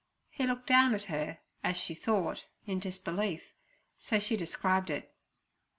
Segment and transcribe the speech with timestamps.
[0.31, 3.53] He looked down at her, as she thought, in disbelief,
[3.99, 5.13] so she described it.